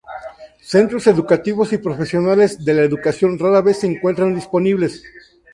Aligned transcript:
Centros 0.63 1.05
educativos 1.05 1.73
y 1.73 1.77
profesionales 1.77 2.65
de 2.65 2.73
la 2.73 2.81
educación 2.81 3.37
rara 3.37 3.61
vez 3.61 3.81
se 3.81 3.85
encuentran 3.85 4.33
disponibles. 4.33 5.03